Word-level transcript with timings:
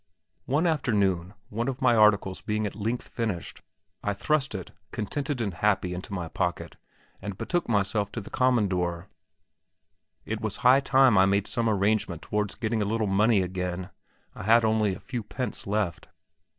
One 0.47 0.65
afternoon, 0.65 1.35
one 1.49 1.67
of 1.67 1.79
my 1.79 1.93
articles 1.95 2.41
being 2.41 2.65
at 2.65 2.73
length 2.73 3.07
finished, 3.07 3.61
I 4.03 4.15
thrust 4.15 4.55
it, 4.55 4.71
contented 4.91 5.39
and 5.39 5.53
happy, 5.53 5.93
into 5.93 6.11
my 6.11 6.27
pocket, 6.27 6.75
and 7.21 7.37
betook 7.37 7.69
myself 7.69 8.11
to 8.13 8.19
the 8.21 8.31
"commandor." 8.31 9.09
It 10.25 10.41
was 10.41 10.57
high 10.65 10.79
time 10.79 11.19
I 11.19 11.27
made 11.27 11.45
some 11.45 11.69
arrangement 11.69 12.23
towards 12.23 12.55
getting 12.55 12.81
a 12.81 12.83
little 12.85 13.05
money 13.05 13.43
again; 13.43 13.91
I 14.33 14.41
had 14.41 14.65
only 14.65 14.95
a 14.95 14.99
few 14.99 15.21
pence 15.21 15.67
left. 15.67 16.07